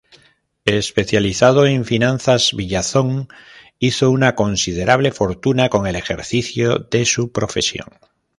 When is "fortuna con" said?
5.11-5.85